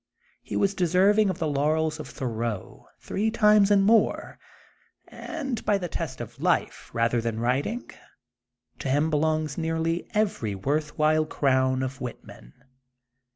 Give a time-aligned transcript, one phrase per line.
[0.41, 4.39] He was deserving of the laurels of Thorean, three times and more,
[5.07, 7.87] and by the test of life rather than writing,
[8.79, 12.51] to him belongs nearly every worth while crown of Whitman.